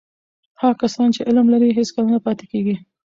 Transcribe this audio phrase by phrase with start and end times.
[0.61, 2.75] هغه کسان چې علم لري، هیڅکله نه پاتې کېږي.